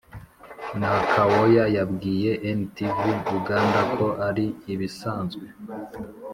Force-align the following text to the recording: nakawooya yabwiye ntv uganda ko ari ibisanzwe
nakawooya 0.79 1.65
yabwiye 1.77 2.31
ntv 2.63 2.99
uganda 3.39 3.79
ko 3.95 4.05
ari 4.27 4.45
ibisanzwe 4.73 5.45